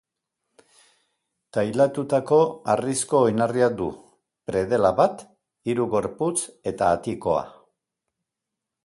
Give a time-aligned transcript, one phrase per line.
[1.57, 2.39] Tailatutako
[2.73, 3.89] harrizko oinarria du,
[4.51, 5.21] predela bat,
[5.71, 6.35] hiru gorputz
[6.73, 7.45] eta atikoa.